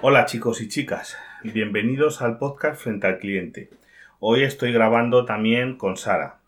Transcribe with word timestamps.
Hola 0.00 0.26
chicos 0.26 0.60
y 0.60 0.68
chicas, 0.68 1.18
bienvenidos 1.42 2.22
al 2.22 2.38
podcast 2.38 2.80
Frente 2.80 3.08
al 3.08 3.18
Cliente. 3.18 3.68
Hoy 4.20 4.44
estoy 4.44 4.72
grabando 4.72 5.24
también 5.24 5.76
con 5.76 5.96
Sara. 5.96 6.38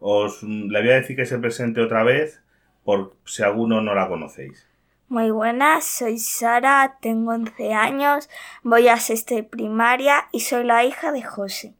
Os 0.00 0.42
le 0.42 0.80
voy 0.80 0.90
a 0.90 0.94
decir 0.96 1.14
que 1.14 1.24
se 1.24 1.38
presente 1.38 1.80
otra 1.80 2.02
vez 2.02 2.42
por 2.82 3.14
si 3.24 3.44
alguno 3.44 3.80
no 3.82 3.94
la 3.94 4.08
conocéis. 4.08 4.68
Muy 5.08 5.30
buenas, 5.30 5.84
soy 5.84 6.18
Sara, 6.18 6.98
tengo 7.00 7.30
11 7.30 7.72
años, 7.72 8.28
voy 8.64 8.88
a 8.88 8.96
sexto 8.96 9.36
de 9.36 9.44
primaria 9.44 10.24
y 10.32 10.40
soy 10.40 10.64
la 10.64 10.84
hija 10.84 11.12
de 11.12 11.22
José. 11.22 11.74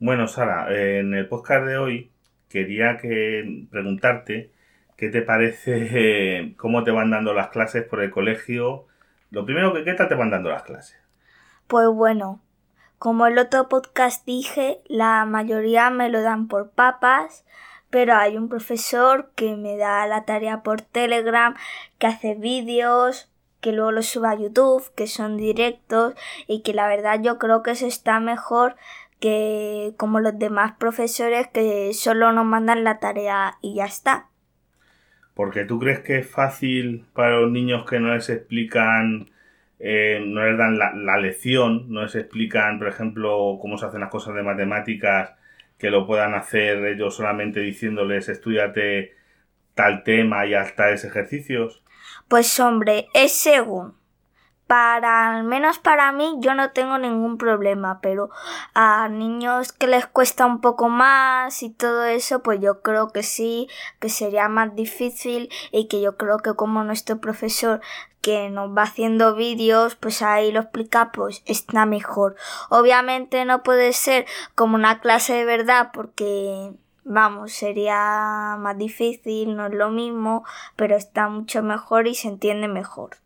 Bueno, 0.00 0.26
Sara, 0.26 0.76
en 0.76 1.14
el 1.14 1.28
podcast 1.28 1.66
de 1.66 1.78
hoy 1.78 2.10
quería 2.48 2.98
que 2.98 3.64
preguntarte 3.70 4.50
qué 4.96 5.08
te 5.08 5.22
parece, 5.22 6.52
cómo 6.56 6.82
te 6.82 6.90
van 6.90 7.12
dando 7.12 7.32
las 7.32 7.50
clases 7.50 7.84
por 7.84 8.02
el 8.02 8.10
colegio. 8.10 8.88
Lo 9.30 9.44
primero 9.44 9.72
que, 9.72 9.84
¿qué 9.84 9.94
tal 9.94 10.08
te 10.08 10.14
van 10.14 10.30
dando 10.30 10.50
las 10.50 10.64
clases? 10.64 10.96
Pues 11.68 11.88
bueno, 11.88 12.40
como 12.98 13.26
el 13.26 13.38
otro 13.38 13.68
podcast 13.68 14.26
dije, 14.26 14.82
la 14.86 15.24
mayoría 15.24 15.88
me 15.90 16.08
lo 16.08 16.20
dan 16.20 16.48
por 16.48 16.70
papas, 16.70 17.44
pero 17.90 18.14
hay 18.14 18.36
un 18.36 18.48
profesor 18.48 19.30
que 19.36 19.56
me 19.56 19.76
da 19.76 20.06
la 20.06 20.24
tarea 20.24 20.62
por 20.62 20.82
Telegram, 20.82 21.54
que 21.98 22.08
hace 22.08 22.34
vídeos, 22.34 23.30
que 23.60 23.72
luego 23.72 23.92
los 23.92 24.06
sube 24.06 24.28
a 24.28 24.34
YouTube, 24.34 24.92
que 24.94 25.06
son 25.06 25.36
directos 25.36 26.14
y 26.46 26.62
que 26.62 26.74
la 26.74 26.88
verdad 26.88 27.20
yo 27.22 27.38
creo 27.38 27.62
que 27.62 27.72
eso 27.72 27.86
está 27.86 28.18
mejor 28.20 28.76
que 29.20 29.94
como 29.98 30.18
los 30.18 30.38
demás 30.38 30.72
profesores 30.78 31.46
que 31.48 31.92
solo 31.94 32.32
nos 32.32 32.46
mandan 32.46 32.84
la 32.84 32.98
tarea 32.98 33.58
y 33.60 33.74
ya 33.74 33.84
está. 33.84 34.29
Porque 35.40 35.64
tú 35.64 35.78
crees 35.78 36.00
que 36.00 36.18
es 36.18 36.28
fácil 36.28 37.06
para 37.14 37.38
los 37.38 37.50
niños 37.50 37.88
que 37.88 37.98
no 37.98 38.14
les 38.14 38.28
explican, 38.28 39.30
eh, 39.78 40.22
no 40.22 40.44
les 40.44 40.58
dan 40.58 40.76
la, 40.76 41.16
lección, 41.16 41.86
no 41.88 42.02
les 42.02 42.14
explican, 42.14 42.78
por 42.78 42.88
ejemplo, 42.88 43.56
cómo 43.58 43.78
se 43.78 43.86
hacen 43.86 44.00
las 44.00 44.10
cosas 44.10 44.34
de 44.34 44.42
matemáticas, 44.42 45.32
que 45.78 45.88
lo 45.88 46.06
puedan 46.06 46.34
hacer 46.34 46.84
ellos 46.84 47.16
solamente 47.16 47.60
diciéndoles 47.60 48.28
estudiate 48.28 49.14
tal 49.72 50.04
tema 50.04 50.44
y 50.44 50.52
haz 50.52 50.76
tales 50.76 51.06
ejercicios? 51.06 51.82
Pues 52.28 52.60
hombre, 52.60 53.06
es 53.14 53.32
según 53.32 53.94
para, 54.70 55.34
al 55.34 55.42
menos 55.42 55.80
para 55.80 56.12
mí, 56.12 56.36
yo 56.38 56.54
no 56.54 56.70
tengo 56.70 56.96
ningún 56.96 57.38
problema, 57.38 57.98
pero 58.00 58.30
a 58.72 59.08
niños 59.08 59.72
que 59.72 59.88
les 59.88 60.06
cuesta 60.06 60.46
un 60.46 60.60
poco 60.60 60.88
más 60.88 61.64
y 61.64 61.70
todo 61.70 62.04
eso, 62.04 62.44
pues 62.44 62.60
yo 62.60 62.80
creo 62.80 63.08
que 63.08 63.24
sí, 63.24 63.66
que 63.98 64.08
sería 64.08 64.48
más 64.48 64.76
difícil 64.76 65.50
y 65.72 65.88
que 65.88 66.00
yo 66.00 66.16
creo 66.16 66.38
que 66.38 66.54
como 66.54 66.84
nuestro 66.84 67.18
profesor 67.18 67.80
que 68.20 68.48
nos 68.48 68.70
va 68.70 68.82
haciendo 68.82 69.34
vídeos, 69.34 69.96
pues 69.96 70.22
ahí 70.22 70.52
lo 70.52 70.60
explica, 70.60 71.10
pues 71.10 71.42
está 71.46 71.84
mejor. 71.84 72.36
Obviamente 72.68 73.44
no 73.44 73.64
puede 73.64 73.92
ser 73.92 74.24
como 74.54 74.76
una 74.76 75.00
clase 75.00 75.32
de 75.32 75.46
verdad 75.46 75.90
porque 75.92 76.70
vamos, 77.02 77.52
sería 77.52 78.54
más 78.56 78.78
difícil, 78.78 79.56
no 79.56 79.66
es 79.66 79.74
lo 79.74 79.90
mismo, 79.90 80.44
pero 80.76 80.94
está 80.94 81.28
mucho 81.28 81.60
mejor 81.64 82.06
y 82.06 82.14
se 82.14 82.28
entiende 82.28 82.68
mejor. 82.68 83.16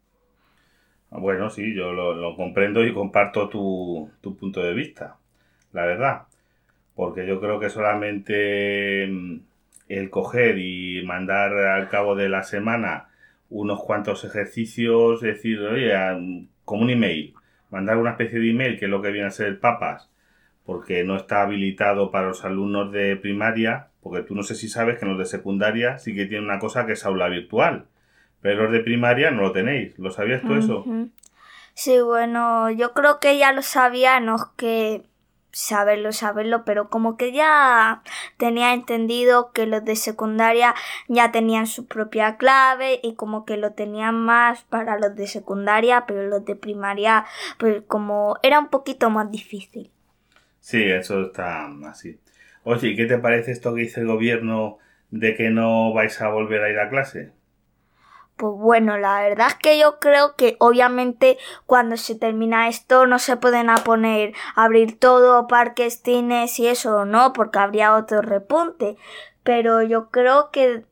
Bueno, 1.17 1.49
sí, 1.49 1.75
yo 1.75 1.93
lo, 1.93 2.35
comprendo 2.37 2.85
y 2.85 2.93
comparto 2.93 3.49
tu, 3.49 4.11
punto 4.21 4.63
de 4.63 4.75
vista, 4.75 5.17
la 5.73 5.87
verdad. 5.87 6.23
Porque 6.97 7.27
yo 7.27 7.41
creo 7.41 7.61
que 7.61 7.71
solamente 7.71 9.07
mm, 9.09 9.41
el 9.89 10.11
coger 10.11 10.59
y 10.59 11.03
mandar 11.07 11.53
al 11.53 11.89
cabo 11.89 12.17
de 12.17 12.29
la 12.29 12.43
semana 12.43 13.09
unos 13.49 13.83
cuantos 13.85 14.25
ejercicios, 14.25 15.23
es 15.23 15.37
decir, 15.37 15.61
oye, 15.61 15.93
como 16.65 16.83
un 16.83 16.91
email, 16.91 17.35
mandar 17.71 17.99
una 17.99 18.11
especie 18.13 18.41
de 18.41 18.51
email, 18.51 18.79
que 18.79 18.87
es 18.87 18.91
lo 18.91 19.03
que 19.03 19.13
viene 19.13 19.29
a 19.29 19.31
ser 19.31 19.47
el 19.47 19.59
papas, 19.59 20.11
porque 20.67 21.05
no 21.05 21.17
está 21.17 21.43
habilitado 21.43 22.11
para 22.11 22.29
los 22.29 22.45
alumnos 22.45 22.91
de 22.93 23.17
primaria, 23.17 23.89
porque 24.03 24.23
tú 24.23 24.35
no 24.35 24.43
sé 24.43 24.57
si 24.57 24.69
sabes 24.69 24.99
que 24.99 25.07
los 25.07 25.19
de 25.19 25.27
secundaria 25.27 25.99
sí 25.99 26.15
que 26.15 26.27
tienen 26.27 26.47
una 26.47 26.59
cosa 26.59 26.87
que 26.87 26.95
es 26.95 27.07
aula 27.07 27.29
virtual 27.29 27.87
pero 28.45 28.65
los 28.65 28.73
de 28.73 28.81
primaria 28.81 29.31
no 29.31 29.41
lo 29.41 29.53
tenéis. 29.53 29.99
¿Lo 29.99 30.11
sabías 30.11 30.43
tú 30.43 30.53
eso? 30.53 30.85
Sí, 31.75 32.01
bueno, 32.01 32.71
yo 32.71 32.93
creo 32.93 33.19
que 33.21 33.37
ya 33.39 33.53
lo 33.53 33.63
sabía, 33.63 34.21
no 34.21 34.37
es 34.37 34.43
que 34.57 35.03
saberlo, 35.55 36.13
saberlo, 36.13 36.65
pero 36.65 36.89
como 36.89 37.17
que 37.17 37.33
ya 37.33 38.03
tenía 38.37 38.75
entendido 38.75 39.53
que 39.53 39.67
los 39.67 39.85
de 39.85 39.97
secundaria 39.97 40.75
ya 41.09 41.33
tenían 41.33 41.67
su 41.67 41.87
propia 41.87 42.37
clave 42.37 43.01
y 43.03 43.15
como 43.15 43.45
que 43.45 43.57
lo 43.57 43.73
tenían 43.73 44.17
más 44.17 44.63
para 44.65 44.99
los 44.99 45.15
de 45.17 45.27
secundaria, 45.27 46.05
pero 46.07 46.25
los 46.29 46.45
de 46.45 46.57
primaria, 46.57 47.25
pues 47.59 47.83
como 47.87 48.37
era 48.43 48.59
un 48.59 48.69
poquito 48.69 49.11
más 49.11 49.31
difícil. 49.31 49.91
Sí, 50.61 50.83
eso 50.83 51.23
está 51.27 51.67
así. 51.89 52.19
Oye, 52.65 52.89
¿y 52.89 52.97
qué 52.97 53.07
te 53.07 53.19
parece 53.19 53.53
esto 53.53 53.75
que 53.75 53.83
dice 53.83 54.01
el 54.01 54.07
gobierno 54.07 54.79
de 55.11 55.35
que 55.37 55.51
no 55.51 55.93
vais 55.93 56.21
a 56.21 56.29
volver 56.29 56.63
a 56.63 56.71
ir 56.71 56.79
a 56.79 56.89
clase? 56.89 57.33
Pues 58.37 58.53
bueno, 58.57 58.99
la 58.99 59.21
verdad 59.21 59.49
es 59.49 59.55
que 59.55 59.79
yo 59.79 60.01
creo 60.01 60.35
que 60.35 60.57
obviamente 60.59 61.39
cuando 61.67 61.97
se 61.97 62.17
termina 62.17 62.69
esto 62.69 63.07
no 63.07 63.21
se 63.21 63.37
pueden 63.37 63.69
poner 63.85 64.35
abrir 64.57 64.99
todo, 64.99 65.47
parques, 65.47 66.03
cines 66.03 66.59
y 66.59 66.67
eso, 66.67 67.05
¿no? 67.05 67.33
Porque 67.33 67.61
habría 67.61 67.95
otro 67.95 68.23
repunte. 68.23 68.97
Pero 69.45 69.83
yo 69.83 70.11
creo 70.11 70.51
que 70.51 70.85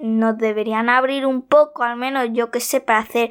nos 0.00 0.36
deberían 0.38 0.88
abrir 0.88 1.26
un 1.26 1.42
poco, 1.42 1.84
al 1.84 1.96
menos 1.96 2.28
yo 2.32 2.50
que 2.50 2.60
sé, 2.60 2.80
para 2.80 3.00
hacer 3.00 3.30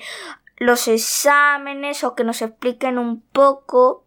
los 0.57 0.87
exámenes 0.87 2.03
o 2.03 2.15
que 2.15 2.23
nos 2.23 2.41
expliquen 2.41 2.97
un 2.97 3.21
poco 3.21 4.03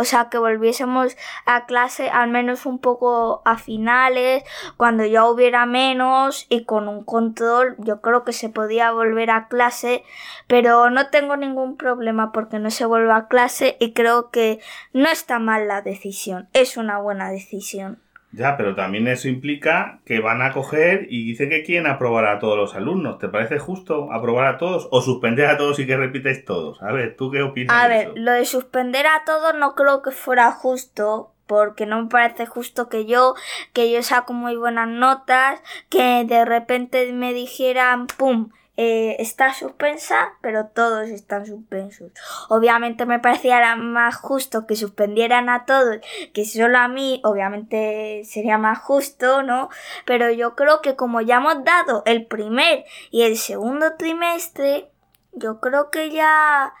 o 0.00 0.04
sea, 0.04 0.30
que 0.30 0.38
volviésemos 0.38 1.14
a 1.44 1.66
clase 1.66 2.08
al 2.08 2.30
menos 2.30 2.64
un 2.64 2.78
poco 2.78 3.42
a 3.44 3.58
finales, 3.58 4.42
cuando 4.78 5.04
ya 5.04 5.26
hubiera 5.26 5.66
menos 5.66 6.46
y 6.48 6.64
con 6.64 6.88
un 6.88 7.04
control, 7.04 7.76
yo 7.76 8.00
creo 8.00 8.24
que 8.24 8.32
se 8.32 8.48
podía 8.48 8.92
volver 8.92 9.30
a 9.30 9.48
clase, 9.48 10.02
pero 10.46 10.88
no 10.88 11.10
tengo 11.10 11.36
ningún 11.36 11.76
problema 11.76 12.32
porque 12.32 12.58
no 12.58 12.70
se 12.70 12.86
vuelva 12.86 13.16
a 13.16 13.28
clase 13.28 13.76
y 13.78 13.92
creo 13.92 14.30
que 14.30 14.60
no 14.94 15.10
está 15.10 15.38
mal 15.38 15.68
la 15.68 15.82
decisión, 15.82 16.48
es 16.54 16.78
una 16.78 16.96
buena 16.96 17.30
decisión. 17.30 18.00
Ya, 18.32 18.56
pero 18.56 18.74
también 18.76 19.08
eso 19.08 19.28
implica 19.28 20.00
que 20.04 20.20
van 20.20 20.40
a 20.40 20.52
coger 20.52 21.06
y 21.10 21.24
dicen 21.24 21.50
que 21.50 21.64
quieren 21.64 21.88
aprobar 21.88 22.26
a 22.26 22.38
todos 22.38 22.56
los 22.56 22.74
alumnos. 22.74 23.18
¿Te 23.18 23.28
parece 23.28 23.58
justo 23.58 24.12
aprobar 24.12 24.46
a 24.46 24.58
todos 24.58 24.88
o 24.92 25.00
suspender 25.00 25.46
a 25.46 25.56
todos 25.56 25.78
y 25.80 25.86
que 25.86 25.96
repites 25.96 26.44
todos? 26.44 26.80
A 26.82 26.92
ver, 26.92 27.16
¿tú 27.16 27.30
qué 27.30 27.42
opinas? 27.42 27.76
A 27.76 27.88
ver, 27.88 28.12
lo 28.14 28.32
de 28.32 28.44
suspender 28.44 29.06
a 29.06 29.24
todos 29.26 29.54
no 29.54 29.74
creo 29.74 30.02
que 30.02 30.12
fuera 30.12 30.52
justo 30.52 31.32
porque 31.46 31.84
no 31.84 32.02
me 32.02 32.08
parece 32.08 32.46
justo 32.46 32.88
que 32.88 33.06
yo, 33.06 33.34
que 33.72 33.90
yo 33.90 34.04
saco 34.04 34.32
muy 34.32 34.54
buenas 34.54 34.86
notas, 34.86 35.60
que 35.88 36.24
de 36.24 36.44
repente 36.44 37.12
me 37.12 37.32
dijeran, 37.34 38.06
¡pum! 38.06 38.50
Eh, 38.76 39.16
está 39.18 39.52
suspensa, 39.52 40.32
pero 40.40 40.68
todos 40.68 41.08
están 41.08 41.44
suspensos. 41.44 42.12
Obviamente 42.48 43.04
me 43.04 43.18
parecía 43.18 43.76
más 43.76 44.16
justo 44.16 44.66
que 44.66 44.76
suspendieran 44.76 45.48
a 45.48 45.66
todos 45.66 45.98
que 46.32 46.44
solo 46.44 46.78
a 46.78 46.88
mí, 46.88 47.20
obviamente 47.24 48.22
sería 48.24 48.58
más 48.58 48.78
justo, 48.78 49.42
¿no? 49.42 49.68
Pero 50.06 50.30
yo 50.30 50.54
creo 50.54 50.80
que 50.80 50.96
como 50.96 51.20
ya 51.20 51.38
hemos 51.38 51.62
dado 51.64 52.02
el 52.06 52.26
primer 52.26 52.84
y 53.10 53.22
el 53.22 53.36
segundo 53.36 53.96
trimestre, 53.98 54.88
yo 55.32 55.60
creo 55.60 55.90
que 55.90 56.10
ya, 56.10 56.72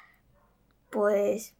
pues, 0.90 1.54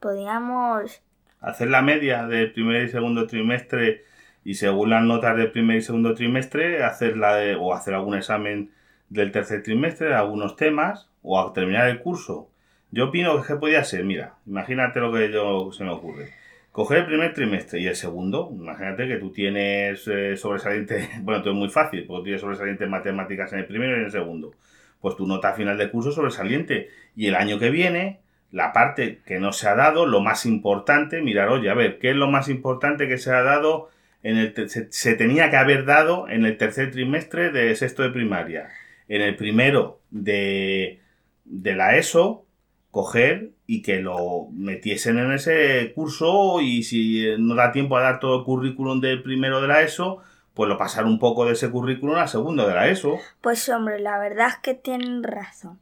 podríamos... 0.00 1.02
Hacer 1.40 1.68
la 1.68 1.82
media 1.82 2.26
del 2.26 2.52
primer 2.52 2.84
y 2.84 2.88
segundo 2.88 3.26
trimestre 3.26 4.04
y 4.44 4.54
según 4.54 4.90
las 4.90 5.02
notas 5.02 5.36
del 5.36 5.50
primer 5.50 5.78
y 5.78 5.82
segundo 5.82 6.14
trimestre, 6.14 6.84
hacer 6.84 7.16
la 7.16 7.34
de, 7.36 7.56
o 7.56 7.74
hacer 7.74 7.94
algún 7.94 8.14
examen 8.14 8.72
del 9.08 9.32
tercer 9.32 9.62
trimestre 9.62 10.08
de 10.08 10.14
algunos 10.14 10.56
temas 10.56 11.08
o 11.22 11.40
a 11.40 11.52
terminar 11.52 11.88
el 11.88 12.00
curso. 12.00 12.48
Yo 12.90 13.06
opino 13.06 13.42
que 13.42 13.56
podía 13.56 13.82
ser, 13.82 14.04
mira, 14.04 14.34
imagínate 14.46 15.00
lo 15.00 15.12
que 15.12 15.32
yo 15.32 15.72
se 15.72 15.84
me 15.84 15.90
ocurre. 15.90 16.32
Coger 16.70 16.98
el 16.98 17.06
primer 17.06 17.32
trimestre 17.34 17.80
y 17.80 17.86
el 17.86 17.96
segundo, 17.96 18.50
imagínate 18.52 19.06
que 19.06 19.16
tú 19.16 19.30
tienes 19.32 20.06
eh, 20.08 20.36
sobresaliente, 20.36 21.08
bueno, 21.22 21.40
todo 21.40 21.52
es 21.52 21.58
muy 21.58 21.70
fácil, 21.70 22.04
porque 22.06 22.24
tienes 22.24 22.40
sobresaliente 22.40 22.84
en 22.84 22.90
matemáticas 22.90 23.52
en 23.52 23.60
el 23.60 23.66
primero 23.66 23.92
y 23.92 24.00
en 24.00 24.04
el 24.06 24.10
segundo. 24.10 24.52
Pues 25.00 25.16
tu 25.16 25.26
nota 25.26 25.52
final 25.52 25.76
de 25.76 25.90
curso 25.90 26.12
sobresaliente. 26.12 26.88
Y 27.14 27.26
el 27.26 27.34
año 27.34 27.58
que 27.58 27.70
viene, 27.70 28.20
la 28.50 28.72
parte 28.72 29.20
que 29.26 29.38
no 29.38 29.52
se 29.52 29.68
ha 29.68 29.74
dado, 29.74 30.06
lo 30.06 30.20
más 30.20 30.46
importante, 30.46 31.20
mirar, 31.20 31.48
oye, 31.48 31.70
a 31.70 31.74
ver, 31.74 31.98
¿qué 31.98 32.10
es 32.10 32.16
lo 32.16 32.28
más 32.28 32.48
importante 32.48 33.06
que 33.06 33.18
se 33.18 33.32
ha 33.32 33.42
dado 33.42 33.90
en 34.22 34.38
el 34.38 34.68
se, 34.70 34.90
se 34.90 35.14
tenía 35.14 35.50
que 35.50 35.56
haber 35.56 35.84
dado 35.84 36.28
en 36.28 36.46
el 36.46 36.56
tercer 36.56 36.90
trimestre 36.90 37.50
de 37.50 37.74
sexto 37.76 38.02
de 38.02 38.10
primaria? 38.10 38.70
En 39.08 39.22
el 39.22 39.36
primero 39.36 40.00
de, 40.10 41.00
de 41.44 41.74
la 41.74 41.96
ESO, 41.96 42.44
coger 42.90 43.50
y 43.66 43.82
que 43.82 44.00
lo 44.00 44.48
metiesen 44.52 45.18
en 45.18 45.32
ese 45.32 45.92
curso 45.94 46.60
y 46.60 46.84
si 46.84 47.26
no 47.38 47.54
da 47.54 47.72
tiempo 47.72 47.96
a 47.96 48.02
dar 48.02 48.20
todo 48.20 48.38
el 48.38 48.44
currículum 48.44 49.00
del 49.00 49.22
primero 49.22 49.60
de 49.60 49.68
la 49.68 49.82
ESO, 49.82 50.22
pues 50.54 50.68
lo 50.68 50.78
pasar 50.78 51.04
un 51.04 51.18
poco 51.18 51.44
de 51.44 51.52
ese 51.52 51.70
currículum 51.70 52.16
al 52.16 52.28
segundo 52.28 52.66
de 52.66 52.74
la 52.74 52.88
ESO. 52.88 53.18
Pues 53.40 53.68
hombre, 53.68 53.98
la 53.98 54.18
verdad 54.18 54.48
es 54.48 54.56
que 54.58 54.74
tienen 54.74 55.24
razón. 55.24 55.80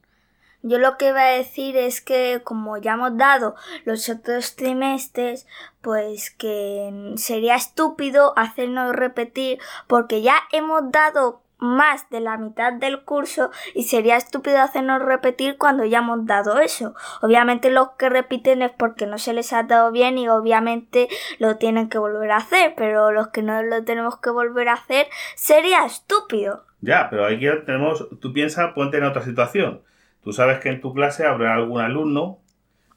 Yo 0.63 0.79
lo 0.79 0.97
que 0.97 1.09
iba 1.09 1.21
a 1.21 1.37
decir 1.37 1.77
es 1.77 2.01
que 2.01 2.41
como 2.45 2.79
ya 2.79 2.93
hemos 2.93 3.17
dado 3.17 3.57
los 3.85 4.09
otros 4.09 4.55
trimestres, 4.55 5.47
pues 5.81 6.31
que 6.31 7.13
sería 7.17 7.57
estúpido 7.57 8.33
hacernos 8.39 8.95
repetir 8.95 9.59
porque 9.89 10.23
ya 10.23 10.37
hemos 10.53 10.91
dado 10.93 11.42
más 11.62 12.11
de 12.11 12.20
la 12.20 12.37
mitad 12.37 12.73
del 12.73 13.05
curso 13.05 13.50
y 13.75 13.85
sería 13.85 14.17
estúpido 14.17 14.61
hacernos 14.61 15.00
repetir 15.00 15.56
cuando 15.56 15.85
ya 15.85 15.99
hemos 15.99 16.26
dado 16.26 16.59
eso. 16.59 16.94
Obviamente 17.23 17.70
los 17.70 17.93
que 17.93 18.09
repiten 18.09 18.62
es 18.62 18.73
porque 18.73 19.06
no 19.06 19.17
se 19.17 19.32
les 19.32 19.53
ha 19.53 19.62
dado 19.62 19.93
bien 19.93 20.19
y 20.19 20.29
obviamente 20.29 21.09
lo 21.38 21.56
tienen 21.56 21.88
que 21.88 21.99
volver 21.99 22.32
a 22.32 22.38
hacer, 22.38 22.75
pero 22.76 23.12
los 23.12 23.29
que 23.29 23.43
no 23.43 23.62
lo 23.62 23.85
tenemos 23.85 24.19
que 24.19 24.31
volver 24.31 24.69
a 24.69 24.75
hacer 24.75 25.06
sería 25.37 25.87
estúpido. 25.87 26.64
Ya, 26.81 27.09
pero 27.09 27.26
aquí 27.26 27.47
tenemos, 27.64 28.09
tú 28.20 28.32
piensas, 28.32 28.73
ponte 28.75 28.99
en 28.99 29.05
otra 29.05 29.23
situación. 29.23 29.82
Tú 30.23 30.32
sabes 30.32 30.59
que 30.59 30.69
en 30.69 30.81
tu 30.81 30.93
clase 30.93 31.25
habrá 31.25 31.55
algún 31.55 31.81
alumno 31.81 32.38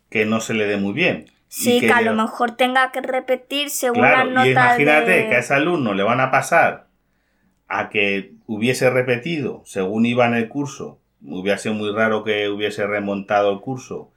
que 0.10 0.26
no 0.26 0.40
se 0.42 0.56
le 0.56 0.66
dé 0.66 0.78
muy 0.78 0.94
bien. 0.94 1.26
Sí, 1.48 1.80
que, 1.80 1.92
a 1.92 2.02
lo 2.02 2.14
mejor 2.14 2.52
tenga 2.52 2.92
que 2.92 3.02
repetir 3.02 3.70
según 3.70 4.02
las 4.02 4.26
notas. 4.26 4.48
Y 4.48 4.52
imagínate 4.52 5.30
que 5.30 5.36
a 5.36 5.40
ese 5.40 5.54
alumno 5.54 5.94
le 5.94 6.04
van 6.04 6.20
a 6.20 6.32
pasar 6.32 6.88
a 7.68 7.90
que 7.90 8.35
hubiese 8.48 8.90
repetido 8.90 9.62
según 9.66 10.06
iba 10.06 10.26
en 10.28 10.36
el 10.36 10.50
curso, 10.50 11.00
hubiese 11.24 11.64
sido 11.64 11.76
muy 11.76 11.92
raro 11.92 12.24
que 12.24 12.50
hubiese 12.50 12.86
remontado 12.86 13.52
el 13.52 13.60
curso, 13.60 14.12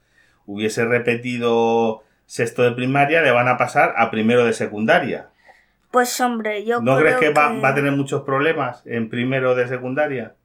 hubiese 0.45 0.85
repetido 0.85 2.03
sexto 2.25 2.63
de 2.63 2.71
primaria, 2.71 3.21
le 3.21 3.31
van 3.31 3.47
a 3.47 3.57
pasar 3.57 3.93
a 3.97 4.11
primero 4.11 4.45
de 4.45 4.53
secundaria. 4.53 5.29
Pues 5.91 6.19
hombre, 6.21 6.65
yo 6.65 6.81
¿No 6.81 6.97
crees 6.97 7.17
que, 7.17 7.29
Va, 7.31 7.51
va, 7.53 7.69
a 7.69 7.75
tener 7.75 7.91
muchos 7.93 8.21
problemas 8.21 8.83
en 8.85 9.09
primero 9.09 9.55
de 9.55 9.67
secundaria? 9.67 10.35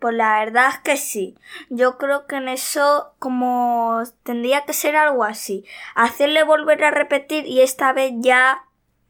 Pues 0.00 0.14
la 0.14 0.44
verdad 0.44 0.70
es 0.70 0.78
que 0.78 0.96
sí. 0.96 1.36
Yo 1.70 1.98
creo 1.98 2.26
que 2.26 2.36
en 2.36 2.48
eso 2.48 3.14
como 3.18 4.02
tendría 4.22 4.64
que 4.64 4.72
ser 4.72 4.96
algo 4.96 5.24
así. 5.24 5.64
Hacerle 5.94 6.44
volver 6.44 6.84
a 6.84 6.90
repetir 6.90 7.46
y 7.46 7.60
esta 7.60 7.92
vez 7.92 8.12
ya 8.18 8.64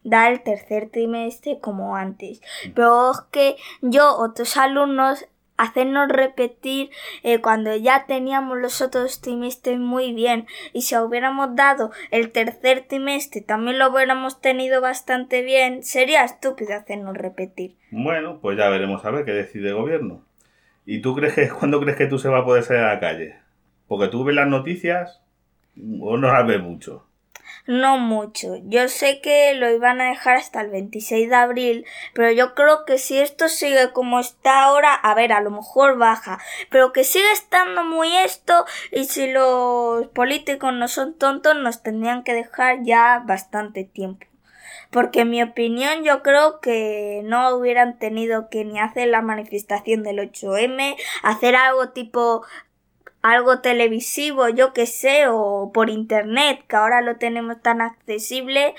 da 0.09 0.29
el 0.29 0.43
tercer 0.43 0.91
trimestre 0.91 1.59
como 1.61 1.97
antes. 1.97 2.41
Pero 2.75 3.13
es 3.13 3.21
que 3.31 3.57
yo, 3.83 4.17
otros 4.17 4.57
alumnos, 4.57 5.27
hacernos 5.59 6.09
repetir 6.09 6.89
eh, 7.23 7.41
cuando 7.41 7.77
ya 7.77 8.07
teníamos 8.07 8.59
los 8.59 8.81
otros 8.81 9.21
trimestres 9.21 9.79
muy 9.79 10.15
bien 10.15 10.47
y 10.73 10.83
si 10.83 10.97
hubiéramos 10.97 11.55
dado 11.55 11.91
el 12.11 12.31
tercer 12.31 12.87
trimestre 12.89 13.43
también 13.43 13.79
lo 13.79 13.91
hubiéramos 13.91 14.41
tenido 14.41 14.81
bastante 14.81 15.43
bien, 15.43 15.83
sería 15.83 16.25
estúpido 16.25 16.75
hacernos 16.75 17.17
repetir. 17.17 17.77
Bueno, 17.91 18.39
pues 18.41 18.57
ya 18.57 18.69
veremos 18.69 19.05
a 19.05 19.11
ver 19.11 19.25
qué 19.25 19.33
decide 19.33 19.71
el 19.71 19.75
gobierno. 19.75 20.23
¿Y 20.87 21.01
tú 21.03 21.15
crees 21.15 21.35
que 21.35 21.49
cuándo 21.51 21.81
crees 21.81 21.99
que 21.99 22.07
tú 22.07 22.19
se 22.19 22.29
va 22.29 22.39
a 22.39 22.45
poder 22.45 22.63
salir 22.63 22.85
a 22.85 22.95
la 22.95 23.01
calle? 23.01 23.35
Porque 23.89 24.09
tú 24.09 24.25
ves 24.25 24.37
las 24.37 24.49
noticias 24.49 25.21
o 26.01 26.17
no 26.17 26.33
las 26.33 26.47
ves 26.47 26.63
mucho. 26.63 27.08
No 27.69 27.99
mucho. 27.99 28.57
Yo 28.65 28.89
sé 28.89 29.21
que 29.21 29.53
lo 29.53 29.71
iban 29.71 30.01
a 30.01 30.09
dejar 30.09 30.37
hasta 30.37 30.63
el 30.63 30.71
26 30.71 31.29
de 31.29 31.37
abril, 31.37 31.87
pero 32.15 32.33
yo 32.33 32.55
creo 32.55 32.87
que 32.87 32.97
si 32.97 33.19
esto 33.19 33.51
sigue 33.51 33.93
como 33.93 34.21
está 34.21 34.63
ahora, 34.63 34.95
a 34.95 35.13
ver, 35.15 35.35
a 35.35 35.43
lo 35.43 35.51
mejor 35.51 35.99
baja, 35.99 36.39
pero 36.71 36.95
que 36.95 37.05
sigue 37.05 37.31
estando 37.31 37.85
muy 37.85 38.17
esto 38.17 38.65
y 38.91 39.05
si 39.05 39.31
los 39.31 40.07
políticos 40.15 40.73
no 40.73 40.89
son 40.89 41.13
tontos 41.19 41.57
nos 41.57 41.83
tendrían 41.83 42.25
que 42.25 42.33
dejar 42.33 42.85
ya 42.85 43.23
bastante 43.27 43.85
tiempo. 43.85 44.27
Porque 44.91 45.21
en 45.21 45.31
mi 45.31 45.43
opinión 45.43 46.05
yo 46.05 46.23
creo 46.23 46.61
que 46.61 47.21
no 47.25 47.55
hubieran 47.55 47.99
tenido 47.99 48.49
que 48.49 48.65
ni 48.65 48.81
hacer 48.81 49.09
la 49.09 49.21
manifestación 49.21 50.03
del 50.03 50.21
8M, 50.21 50.97
hacer 51.23 51.55
algo 51.55 51.91
tipo 51.91 52.47
algo 53.23 53.61
televisivo, 53.61 54.49
yo 54.49 54.73
que 54.73 54.87
sé, 54.87 55.27
o 55.29 55.71
por 55.73 55.91
internet, 55.91 56.65
que 56.69 56.77
ahora 56.77 57.01
lo 57.03 57.17
tenemos 57.17 57.61
tan 57.61 57.81
accesible, 57.81 58.75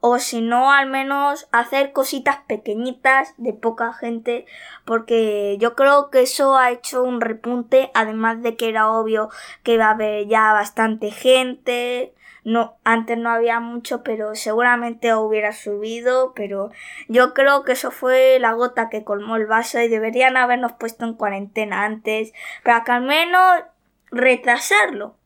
o 0.00 0.18
si 0.18 0.40
no, 0.40 0.72
al 0.72 0.88
menos 0.88 1.46
hacer 1.52 1.92
cositas 1.92 2.38
pequeñitas 2.46 3.34
de 3.36 3.52
poca 3.52 3.92
gente, 3.92 4.46
porque 4.84 5.56
yo 5.60 5.74
creo 5.74 6.10
que 6.10 6.22
eso 6.22 6.56
ha 6.56 6.70
hecho 6.70 7.02
un 7.02 7.20
repunte, 7.20 7.90
además 7.94 8.42
de 8.42 8.56
que 8.56 8.70
era 8.70 8.90
obvio 8.90 9.28
que 9.62 9.74
iba 9.74 9.86
a 9.86 9.90
haber 9.90 10.26
ya 10.26 10.52
bastante 10.52 11.10
gente, 11.10 12.14
no, 12.44 12.78
antes 12.84 13.18
no 13.18 13.30
había 13.30 13.60
mucho, 13.60 14.02
pero 14.02 14.34
seguramente 14.34 15.14
hubiera 15.14 15.52
subido, 15.52 16.32
pero 16.34 16.70
yo 17.08 17.34
creo 17.34 17.64
que 17.64 17.72
eso 17.72 17.90
fue 17.90 18.38
la 18.38 18.52
gota 18.52 18.88
que 18.88 19.04
colmó 19.04 19.36
el 19.36 19.46
vaso 19.46 19.80
y 19.80 19.88
deberían 19.88 20.36
habernos 20.36 20.72
puesto 20.72 21.04
en 21.04 21.14
cuarentena 21.14 21.84
antes, 21.84 22.32
para 22.64 22.84
que 22.84 22.92
al 22.92 23.02
menos 23.02 23.62
retrasarlo, 24.10 25.16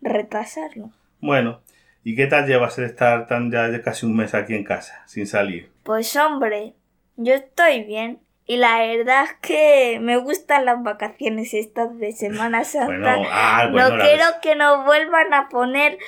retrasarlo. 0.00 0.90
Bueno, 1.20 1.60
¿y 2.04 2.14
qué 2.14 2.26
tal 2.26 2.46
llevas 2.46 2.78
el 2.78 2.84
estar 2.84 3.26
tan 3.26 3.50
ya 3.50 3.68
de 3.68 3.82
casi 3.82 4.06
un 4.06 4.16
mes 4.16 4.34
aquí 4.34 4.54
en 4.54 4.64
casa, 4.64 5.02
sin 5.06 5.26
salir? 5.26 5.70
Pues 5.82 6.14
hombre, 6.16 6.74
yo 7.16 7.34
estoy 7.34 7.84
bien. 7.84 8.20
Y 8.50 8.56
la 8.56 8.78
verdad 8.78 9.24
es 9.24 9.34
que 9.42 9.98
me 10.00 10.16
gustan 10.16 10.64
las 10.64 10.82
vacaciones 10.82 11.52
estas 11.52 11.98
de 11.98 12.12
Semana 12.12 12.64
Santa. 12.64 13.18
Ah, 13.30 13.68
bueno, 13.70 13.90
no 13.90 14.02
quiero 14.02 14.24
que 14.40 14.56
nos 14.56 14.86
vuelvan 14.86 15.34
a 15.34 15.50
poner 15.50 15.98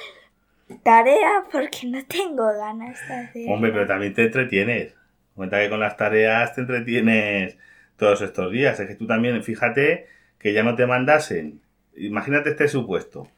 Tarea 0.78 1.44
porque 1.50 1.86
no 1.86 2.04
tengo 2.06 2.46
ganas 2.46 2.98
de 3.08 3.14
hacer. 3.14 3.50
Hombre, 3.50 3.72
pero 3.72 3.86
también 3.86 4.14
te 4.14 4.24
entretienes. 4.24 4.94
Cuenta 5.34 5.60
que 5.60 5.70
con 5.70 5.80
las 5.80 5.96
tareas 5.96 6.54
te 6.54 6.62
entretienes 6.62 7.58
todos 7.96 8.20
estos 8.22 8.52
días. 8.52 8.78
Es 8.80 8.88
que 8.88 8.94
tú 8.94 9.06
también, 9.06 9.42
fíjate 9.42 10.06
que 10.38 10.52
ya 10.52 10.62
no 10.62 10.74
te 10.74 10.86
mandasen. 10.86 11.60
Imagínate 11.96 12.50
este 12.50 12.68
supuesto. 12.68 13.28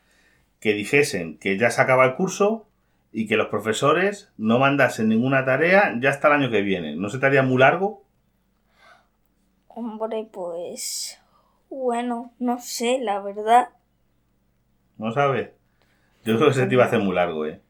Que 0.61 0.75
dijesen 0.75 1.39
que 1.39 1.59
ya 1.59 1.71
se 1.71 1.81
acaba 1.83 2.05
el 2.05 2.15
curso 2.15 2.69
y 3.11 3.27
que 3.27 3.37
los 3.37 3.49
profesores 3.49 4.33
no 4.39 4.59
mandasen 4.59 5.09
ninguna 5.09 5.45
tarea 5.45 5.95
ya 6.01 6.11
hasta 6.11 6.29
el 6.29 6.35
año 6.35 6.51
que 6.51 6.63
viene. 6.63 6.97
¿No 6.97 7.09
se 7.09 7.19
te 7.19 7.27
haría 7.27 7.43
muy 7.43 7.59
largo? 7.59 8.05
Hombre, 9.69 10.29
pues... 10.31 11.19
Bueno, 11.69 12.33
no 12.39 12.59
sé, 12.59 12.99
la 13.01 13.21
verdad. 13.21 13.71
¿No 14.99 15.11
sabes? 15.13 15.51
Yo 16.25 16.37
creo 16.37 16.49
que 16.49 16.55
se 16.55 16.67
te 16.67 16.75
iba 16.75 16.85
a 16.85 16.87
hacer 16.87 17.01
muy 17.01 17.15
largo, 17.15 17.47
¿eh? 17.47 17.61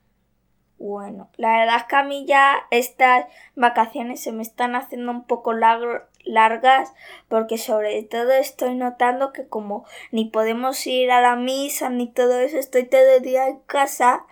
Bueno, 0.78 1.31
la 1.37 1.58
verdad 1.58 1.76
es 1.76 1.84
que 1.84 1.94
a 1.94 2.02
mí 2.02 2.26
ya 2.26 2.56
estas 2.72 3.26
vacaciones 3.54 4.20
se 4.20 4.32
me 4.32 4.43
están 4.43 4.75
haciendo 4.75 5.12
un 5.12 5.22
poco 5.22 5.52
largas 5.52 6.93
porque 7.28 7.56
sobre 7.56 8.02
todo 8.02 8.32
estoy 8.32 8.75
notando 8.75 9.32
que 9.32 9.46
como 9.46 9.84
ni 10.10 10.24
podemos 10.24 10.84
ir 10.88 11.12
a 11.12 11.20
la 11.20 11.36
misa 11.36 11.88
ni 11.88 12.08
todo 12.08 12.41
eso, 12.41 12.58
estoy 12.58 12.86
todo 12.86 13.17
el 13.17 13.22
día 13.22 13.46
en 13.46 13.60
casa 13.60 14.24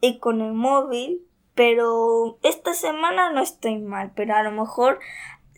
y 0.00 0.20
con 0.20 0.40
el 0.40 0.52
móvil, 0.52 1.26
pero 1.56 2.38
esta 2.44 2.74
semana 2.74 3.32
no 3.32 3.40
estoy 3.42 3.78
mal, 3.78 4.12
pero 4.14 4.36
a 4.36 4.44
lo 4.44 4.52
mejor 4.52 5.00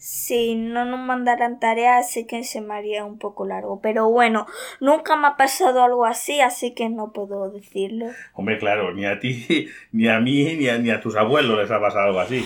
si 0.00 0.54
no 0.54 0.86
nos 0.86 0.98
mandaran 0.98 1.60
tareas 1.60 2.10
sé 2.10 2.26
que 2.26 2.42
se 2.42 2.62
me 2.62 2.72
haría 2.72 3.04
un 3.04 3.18
poco 3.18 3.44
largo. 3.44 3.80
Pero 3.82 4.08
bueno, 4.08 4.46
nunca 4.80 5.14
me 5.14 5.28
ha 5.28 5.36
pasado 5.36 5.84
algo 5.84 6.06
así, 6.06 6.40
así 6.40 6.74
que 6.74 6.88
no 6.88 7.12
puedo 7.12 7.50
decirlo. 7.50 8.06
Hombre, 8.32 8.58
claro, 8.58 8.94
ni 8.94 9.04
a 9.04 9.20
ti, 9.20 9.68
ni 9.92 10.08
a 10.08 10.18
mí, 10.18 10.56
ni 10.56 10.68
a, 10.68 10.78
ni 10.78 10.90
a 10.90 11.02
tus 11.02 11.16
abuelos 11.16 11.58
les 11.58 11.70
ha 11.70 11.78
pasado 11.78 12.06
algo 12.06 12.20
así. 12.20 12.42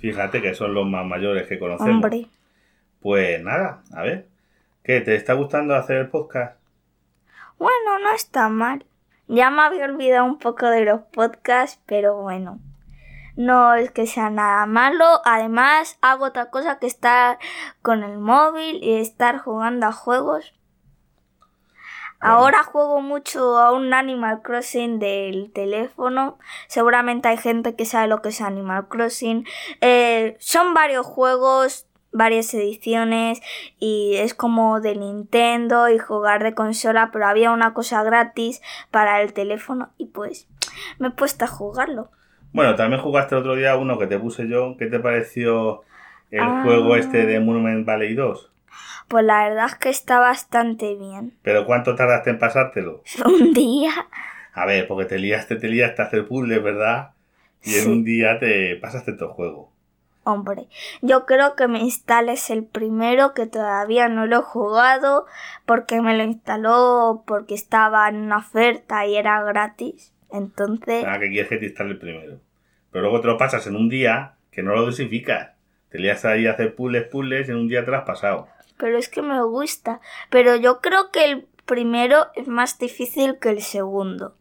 Fíjate 0.00 0.42
que 0.42 0.54
son 0.54 0.74
los 0.74 0.86
más 0.86 1.06
mayores 1.06 1.46
que 1.46 1.60
conocemos. 1.60 1.94
Hombre. 1.94 2.26
Pues 3.00 3.40
nada, 3.44 3.84
a 3.94 4.02
ver. 4.02 4.26
¿Qué? 4.82 5.00
¿Te 5.00 5.14
está 5.14 5.34
gustando 5.34 5.76
hacer 5.76 5.98
el 5.98 6.08
podcast? 6.08 6.58
Bueno, 7.58 8.00
no 8.02 8.12
está 8.12 8.48
mal. 8.48 8.84
Ya 9.28 9.50
me 9.50 9.62
había 9.62 9.84
olvidado 9.84 10.24
un 10.24 10.38
poco 10.38 10.66
de 10.68 10.84
los 10.84 11.02
podcasts, 11.12 11.80
pero 11.86 12.20
bueno 12.22 12.58
no 13.38 13.74
es 13.74 13.92
que 13.92 14.08
sea 14.08 14.30
nada 14.30 14.66
malo. 14.66 15.22
Además, 15.24 15.96
hago 16.02 16.24
otra 16.24 16.50
cosa 16.50 16.80
que 16.80 16.88
estar 16.88 17.38
con 17.82 18.02
el 18.02 18.18
móvil 18.18 18.82
y 18.82 18.94
estar 18.94 19.38
jugando 19.38 19.86
a 19.86 19.92
juegos. 19.92 20.54
Ahora 22.18 22.64
juego 22.64 23.00
mucho 23.00 23.58
a 23.58 23.70
un 23.70 23.94
Animal 23.94 24.42
Crossing 24.42 24.98
del 24.98 25.52
teléfono. 25.52 26.40
Seguramente 26.66 27.28
hay 27.28 27.36
gente 27.36 27.76
que 27.76 27.84
sabe 27.84 28.08
lo 28.08 28.22
que 28.22 28.30
es 28.30 28.40
Animal 28.40 28.88
Crossing. 28.88 29.46
Eh, 29.80 30.36
son 30.40 30.74
varios 30.74 31.06
juegos, 31.06 31.86
varias 32.10 32.52
ediciones 32.54 33.40
y 33.78 34.16
es 34.16 34.34
como 34.34 34.80
de 34.80 34.96
Nintendo 34.96 35.88
y 35.88 35.98
jugar 35.98 36.42
de 36.42 36.56
consola, 36.56 37.10
pero 37.12 37.28
había 37.28 37.52
una 37.52 37.72
cosa 37.72 38.02
gratis 38.02 38.62
para 38.90 39.22
el 39.22 39.32
teléfono 39.32 39.92
y 39.96 40.06
pues 40.06 40.48
me 40.98 41.06
he 41.06 41.12
puesto 41.12 41.44
a 41.44 41.48
jugarlo. 41.48 42.10
Bueno, 42.52 42.74
también 42.74 43.02
jugaste 43.02 43.34
el 43.34 43.40
otro 43.40 43.54
día 43.54 43.76
uno 43.76 43.98
que 43.98 44.06
te 44.06 44.18
puse 44.18 44.48
yo. 44.48 44.76
¿Qué 44.78 44.86
te 44.86 44.98
pareció 44.98 45.82
el 46.30 46.40
ah. 46.40 46.62
juego 46.64 46.96
este 46.96 47.26
de 47.26 47.40
Monument 47.40 47.86
Valley 47.86 48.14
2? 48.14 48.50
Pues 49.08 49.24
la 49.24 49.48
verdad 49.48 49.66
es 49.66 49.74
que 49.76 49.88
está 49.88 50.18
bastante 50.18 50.94
bien. 50.94 51.34
¿Pero 51.42 51.64
cuánto 51.64 51.94
tardaste 51.94 52.30
en 52.30 52.38
pasártelo? 52.38 53.02
Un 53.24 53.52
día. 53.52 53.90
A 54.52 54.66
ver, 54.66 54.86
porque 54.86 55.06
te 55.06 55.18
liaste, 55.18 55.56
te 55.56 55.68
liaste 55.68 56.02
a 56.02 56.06
hacer 56.06 56.26
puzzles, 56.26 56.62
¿verdad? 56.62 57.10
Y 57.62 57.76
en 57.76 57.90
un 57.90 58.04
día 58.04 58.38
te 58.38 58.76
pasaste 58.76 59.12
todo 59.12 59.30
el 59.30 59.34
juego. 59.34 59.72
Hombre, 60.24 60.68
yo 61.00 61.24
creo 61.24 61.56
que 61.56 61.68
me 61.68 61.78
instales 61.78 62.50
el 62.50 62.64
primero 62.64 63.32
que 63.32 63.46
todavía 63.46 64.08
no 64.08 64.26
lo 64.26 64.40
he 64.40 64.42
jugado 64.42 65.24
porque 65.64 66.02
me 66.02 66.16
lo 66.16 66.22
instaló 66.22 67.24
porque 67.26 67.54
estaba 67.54 68.06
en 68.08 68.16
una 68.16 68.38
oferta 68.38 69.06
y 69.06 69.16
era 69.16 69.42
gratis. 69.42 70.12
Entonces... 70.30 71.04
Ah, 71.06 71.18
que 71.18 71.28
quieres 71.28 71.48
que 71.48 71.58
te 71.58 71.66
instale 71.66 71.92
el 71.92 71.98
primero. 71.98 72.40
Pero 72.90 73.02
luego 73.02 73.20
te 73.20 73.26
lo 73.26 73.38
pasas 73.38 73.66
en 73.66 73.76
un 73.76 73.88
día 73.88 74.34
que 74.50 74.62
no 74.62 74.74
lo 74.74 74.84
dosificas. 74.84 75.50
Te 75.90 75.98
lías 75.98 76.24
ahí 76.24 76.46
a 76.46 76.52
hacer 76.52 76.74
puzzles, 76.74 77.04
puzzles 77.04 77.48
y 77.48 77.52
en 77.52 77.58
un 77.58 77.68
día 77.68 77.84
te 77.84 77.90
lo 77.90 77.96
has 77.96 78.04
pasado. 78.04 78.48
Pero 78.76 78.98
es 78.98 79.08
que 79.08 79.22
me 79.22 79.42
gusta. 79.42 80.00
Pero 80.30 80.56
yo 80.56 80.80
creo 80.80 81.10
que 81.10 81.24
el 81.24 81.46
primero 81.64 82.26
es 82.34 82.48
más 82.48 82.78
difícil 82.78 83.38
que 83.38 83.50
el 83.50 83.62
segundo 83.62 84.38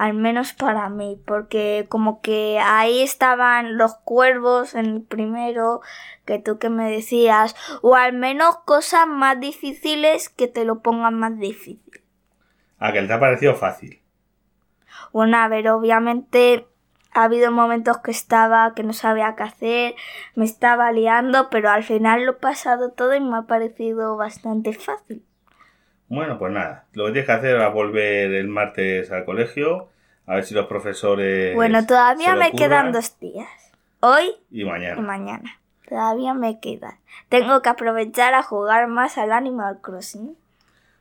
al 0.00 0.14
menos 0.14 0.54
para 0.54 0.88
mí, 0.88 1.20
porque 1.26 1.84
como 1.90 2.22
que 2.22 2.58
ahí 2.58 3.02
estaban 3.02 3.76
los 3.76 3.96
cuervos 3.96 4.74
en 4.74 4.86
el 4.86 5.02
primero 5.02 5.82
que 6.24 6.38
tú 6.38 6.58
que 6.58 6.70
me 6.70 6.90
decías, 6.90 7.54
o 7.82 7.96
al 7.96 8.14
menos 8.14 8.56
cosas 8.64 9.06
más 9.06 9.38
difíciles 9.38 10.30
que 10.30 10.48
te 10.48 10.64
lo 10.64 10.80
pongan 10.80 11.18
más 11.18 11.38
difícil. 11.38 11.82
Ah, 12.78 12.94
que 12.94 13.02
te 13.02 13.12
ha 13.12 13.20
parecido 13.20 13.54
fácil. 13.54 13.99
Bueno, 15.12 15.36
a 15.38 15.48
ver, 15.48 15.68
obviamente 15.68 16.66
ha 17.12 17.24
habido 17.24 17.50
momentos 17.50 17.98
que 17.98 18.10
estaba, 18.10 18.74
que 18.74 18.82
no 18.82 18.92
sabía 18.92 19.34
qué 19.36 19.42
hacer, 19.42 19.94
me 20.34 20.44
estaba 20.44 20.92
liando, 20.92 21.48
pero 21.50 21.70
al 21.70 21.82
final 21.82 22.24
lo 22.24 22.32
he 22.32 22.36
pasado 22.36 22.92
todo 22.92 23.14
y 23.14 23.20
me 23.20 23.38
ha 23.38 23.42
parecido 23.42 24.16
bastante 24.16 24.72
fácil. 24.72 25.24
Bueno, 26.08 26.38
pues 26.38 26.52
nada, 26.52 26.86
lo 26.92 27.06
que 27.06 27.12
tienes 27.12 27.26
que 27.26 27.32
hacer 27.32 27.60
es 27.60 27.72
volver 27.72 28.32
el 28.32 28.48
martes 28.48 29.10
al 29.10 29.24
colegio, 29.24 29.88
a 30.26 30.36
ver 30.36 30.44
si 30.44 30.54
los 30.54 30.66
profesores... 30.66 31.54
Bueno, 31.54 31.86
todavía 31.86 32.34
me 32.36 32.52
quedan 32.52 32.92
dos 32.92 33.18
días. 33.18 33.48
Hoy 34.00 34.30
y 34.50 34.64
mañana. 34.64 35.00
Y 35.00 35.02
mañana. 35.02 35.60
Todavía 35.88 36.34
me 36.34 36.60
quedan. 36.60 36.98
Tengo 37.28 37.62
que 37.62 37.68
aprovechar 37.68 38.34
a 38.34 38.42
jugar 38.42 38.86
más 38.86 39.18
al 39.18 39.32
Animal 39.32 39.80
Crossing. 39.80 40.36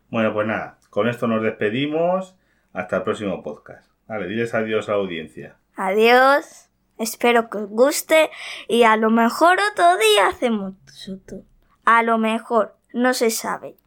Bueno, 0.09 0.33
pues 0.33 0.47
nada, 0.47 0.77
con 0.89 1.07
esto 1.07 1.27
nos 1.27 1.43
despedimos. 1.43 2.35
Hasta 2.73 2.97
el 2.97 3.03
próximo 3.03 3.41
podcast. 3.41 3.89
Vale, 4.09 4.27
diles 4.27 4.53
adiós 4.53 4.89
a 4.89 4.91
la 4.91 4.97
audiencia. 4.97 5.55
Adiós. 5.77 6.65
Espero 6.97 7.49
que 7.49 7.59
os 7.59 7.69
guste 7.69 8.29
y 8.67 8.83
a 8.83 8.97
lo 8.97 9.09
mejor 9.09 9.57
otro 9.71 9.97
día 9.97 10.27
hacemos 10.27 10.73
YouTube. 11.05 11.45
A 11.85 12.03
lo 12.03 12.17
mejor, 12.17 12.75
no 12.91 13.13
se 13.13 13.29
sabe 13.29 13.77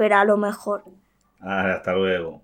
pero 0.00 0.16
a 0.16 0.24
lo 0.24 0.38
mejor. 0.38 0.82
hasta 1.42 1.92
luego. 1.92 2.42